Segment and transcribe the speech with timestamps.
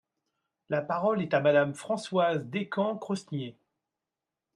[0.69, 3.55] La parole est à Madame Françoise Descamps-Crosnier.